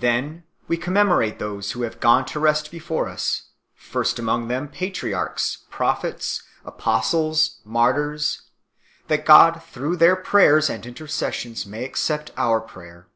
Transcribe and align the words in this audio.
Then 0.00 0.42
we 0.66 0.76
commemorate 0.76 1.38
those 1.38 1.70
who 1.70 1.82
have 1.82 2.00
gone 2.00 2.24
to 2.24 2.40
rest 2.40 2.72
bsfore 2.72 3.08
us, 3.08 3.50
first 3.76 4.18
among 4.18 4.48
them 4.48 4.66
patriarchs, 4.66 5.58
prophets, 5.70 6.42
apostles, 6.64 7.60
martyrs, 7.64 8.42
that 9.06 9.24
God 9.24 9.62
through 9.62 9.98
their 9.98 10.16
prayers 10.16 10.68
and 10.68 10.84
intercessions 10.84 11.66
may 11.66 11.84
accept 11.84 12.32
our 12.36 12.60
prayer. 12.60 13.06